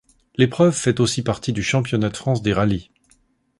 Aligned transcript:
L'épreuve 0.35 0.73
fait 0.75 0.99
aussi 0.99 1.21
partie 1.21 1.53
du 1.53 1.61
championnat 1.61 2.09
de 2.09 2.17
France 2.17 2.41
des 2.41 2.53
rallyes. 2.53 2.89